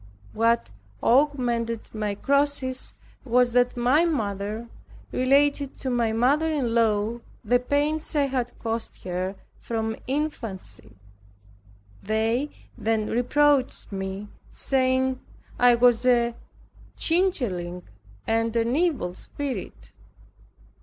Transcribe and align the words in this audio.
What 0.33 0.71
augmented 1.03 1.93
my 1.93 2.15
crosses 2.15 2.95
was 3.23 3.53
that 3.53 3.77
my 3.77 4.03
mother 4.03 4.67
related 5.11 5.77
to 5.77 5.91
my 5.91 6.11
mother 6.11 6.51
in 6.51 6.73
law 6.73 7.19
the 7.45 7.59
pains 7.59 8.15
I 8.15 8.25
had 8.25 8.57
cost 8.57 9.03
her 9.03 9.35
from 9.59 9.95
infancy. 10.07 10.95
They 12.01 12.49
then 12.75 13.11
reproached 13.11 13.91
me, 13.91 14.29
saying, 14.49 15.19
I 15.59 15.75
was 15.75 16.03
a 16.07 16.33
changeling, 16.97 17.83
and 18.25 18.55
an 18.55 18.75
evil 18.75 19.13
spirit. 19.13 19.91